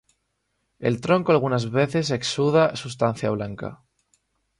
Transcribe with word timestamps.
El 0.79 0.99
tronco 0.99 1.31
algunas 1.31 1.69
veces 1.69 2.09
exuda 2.09 2.75
sustancia 2.75 3.29
blanca. 3.29 3.83